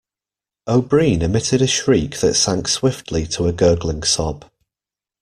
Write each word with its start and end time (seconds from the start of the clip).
O'Brien 0.67 1.21
emitted 1.21 1.61
a 1.61 1.67
shriek 1.67 2.17
that 2.21 2.33
sank 2.33 2.67
swiftly 2.67 3.27
to 3.27 3.45
a 3.45 3.53
gurgling 3.53 4.01
sob. 4.01 4.49